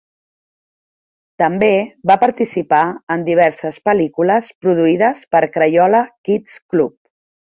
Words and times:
També 1.43 1.69
va 2.11 2.15
participar 2.23 2.79
en 3.17 3.27
diverses 3.29 3.79
pel·lícules 3.91 4.49
produïdes 4.65 5.23
per 5.37 5.43
Crayola 5.59 6.03
Kid's 6.31 6.57
Club. 6.75 6.99